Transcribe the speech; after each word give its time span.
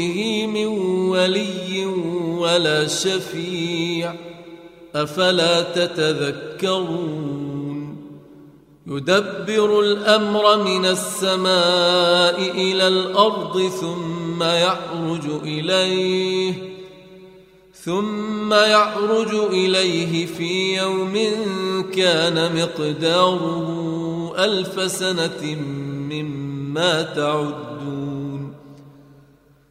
دونه 0.00 0.46
من 0.46 0.66
ولي 1.08 1.84
ولا 2.38 2.86
شفيع 2.86 4.14
أفلا 4.94 5.60
تتذكرون 5.62 7.30
يدبر 8.86 9.80
الأمر 9.80 10.64
من 10.64 10.86
السماء 10.86 12.50
إلى 12.50 12.88
الأرض 12.88 13.68
ثم 13.68 14.42
يعرج 14.42 15.26
إليه 15.42 16.54
ثم 17.84 18.52
يعرج 18.52 19.34
إليه 19.34 20.26
في 20.26 20.76
يوم 20.76 21.18
كان 21.94 22.56
مقداره 22.62 24.34
ألف 24.38 24.92
سنة 24.92 25.56
مما 26.10 27.02
تعدون 27.02 27.69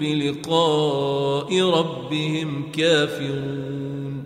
بلقاء 0.00 1.60
ربهم 1.62 2.72
كافرون 2.72 4.24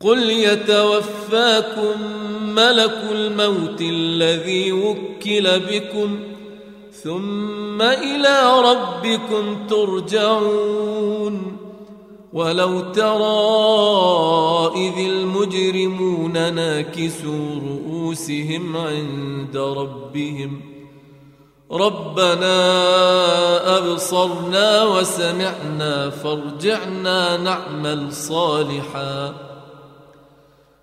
قل 0.00 0.30
يتوفاكم 0.30 2.02
ملك 2.42 3.02
الموت 3.12 3.80
الذي 3.80 4.72
وكل 4.72 5.60
بكم 5.60 6.18
ثم 6.92 7.82
إلى 7.82 8.60
ربكم 8.60 9.66
ترجعون 9.66 11.56
ولو 12.32 12.80
ترى 12.80 13.22
إذ 14.76 14.98
المجرمون 15.10 16.54
ناكسوا 16.54 17.54
رؤوسهم 17.54 18.76
عند 18.76 19.56
ربهم 19.56 20.71
ربنا 21.72 22.58
أبصرنا 23.78 24.84
وسمعنا 24.84 26.10
فارجعنا 26.10 27.36
نعمل 27.36 28.12
صالحا. 28.12 29.34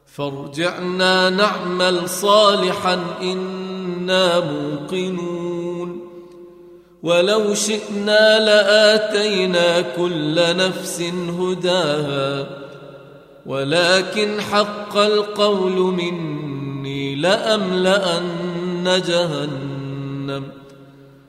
فارجعنا 0.05 1.29
نعمل 1.29 2.09
صالحا 2.09 2.99
إنا 3.21 4.39
موقنون. 4.39 6.09
ولو 7.03 7.53
شئنا 7.53 8.39
لآتينا 8.39 9.81
كل 9.81 10.57
نفس 10.57 11.01
هداها. 11.39 12.47
ولكن 13.45 14.41
حق 14.41 14.97
القول 14.97 15.71
مني 15.71 17.15
لأملأن 17.15 19.03
جهنم. 19.07 20.58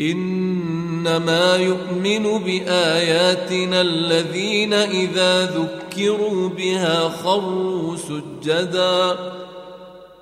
إنما 0.00 1.56
يؤمن 1.56 2.38
بآياتنا 2.38 3.80
الذين 3.80 4.72
إذا 4.72 5.46
ذكروا 5.46 6.48
بها 6.48 7.08
خروا 7.08 7.96
سجدا 7.96 9.16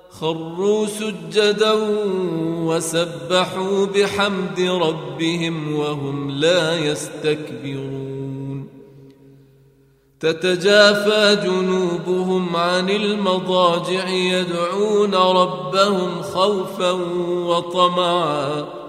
خروا 0.09 0.85
سجدا 0.85 1.73
وسبحوا 2.63 3.85
بحمد 3.85 4.59
ربهم 4.59 5.75
وهم 5.75 6.31
لا 6.31 6.79
يستكبرون. 6.79 8.67
تتجافى 10.19 11.37
جنوبهم 11.43 12.55
عن 12.55 12.89
المضاجع 12.89 14.09
يدعون 14.09 15.15
ربهم 15.15 16.21
خوفا 16.21 16.91
وطمعا. 17.47 18.82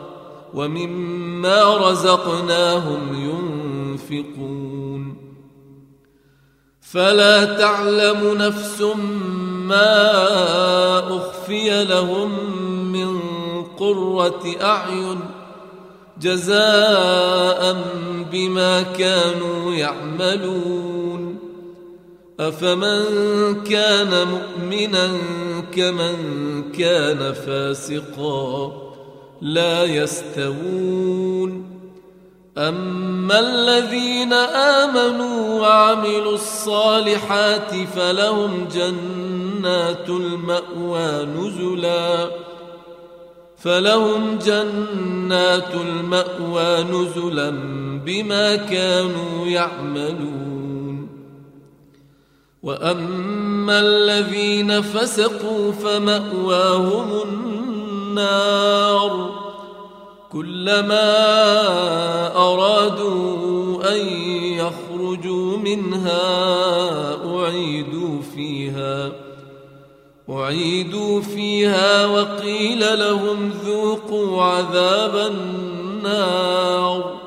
ومما 0.54 1.90
رزقناهم 1.90 3.30
ينفقون. 4.10 5.16
فلا 6.80 7.44
تعلم 7.44 8.34
نفس 8.38 8.82
ما 9.68 11.16
أخفي 11.16 11.84
لهم 11.84 12.30
من 12.92 13.20
قرة 13.62 14.56
أعين 14.62 15.20
جزاء 16.20 17.84
بما 18.32 18.82
كانوا 18.82 19.72
يعملون. 19.72 21.38
أفمن 22.40 23.04
كان 23.64 24.28
مؤمنا 24.28 25.18
كمن 25.72 26.16
كان 26.72 27.32
فاسقا. 27.32 28.83
لا 29.44 29.84
يستوون. 29.84 31.64
أما 32.58 33.40
الذين 33.40 34.32
آمنوا 34.32 35.60
وعملوا 35.60 36.34
الصالحات 36.34 37.74
فلهم 37.96 38.68
جنات 38.74 40.08
المأوى 40.08 41.24
نزلا. 41.24 42.30
فلهم 43.58 44.38
جنات 44.38 45.74
المأوى 45.74 46.84
نزلا 46.84 47.50
بما 48.06 48.56
كانوا 48.56 49.46
يعملون. 49.46 51.08
وأما 52.62 53.80
الذين 53.80 54.82
فسقوا 54.82 55.72
فمأواهم 55.72 57.22
النار 57.22 57.53
كلما 60.32 61.16
أرادوا 62.36 63.94
أن 63.94 64.06
يخرجوا 64.58 65.56
منها 65.56 66.24
أعيدوا 67.36 68.22
فيها 68.34 69.12
أعيدوا 70.30 71.20
فيها 71.20 72.06
وقيل 72.06 72.98
لهم 72.98 73.50
ذوقوا 73.64 74.42
عذاب 74.42 75.32
النار 75.32 77.20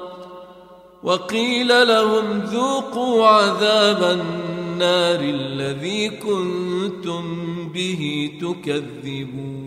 وقيل 1.03 1.87
لهم 1.87 2.39
ذوقوا 2.39 3.27
عذاب 3.27 4.03
النار 4.03 5.19
الذي 5.19 6.09
كنتم 6.09 7.23
به 7.73 8.31
تكذبون. 8.41 9.66